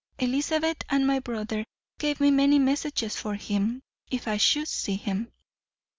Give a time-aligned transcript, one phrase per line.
[0.17, 1.63] Elizabeth and my brother
[1.99, 5.31] gave me many messages for him, if I should see him."